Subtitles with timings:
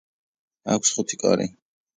[0.77, 1.51] აქვს ხუთი კარი.